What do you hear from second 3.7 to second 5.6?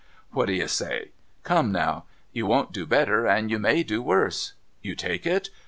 do worse. You take it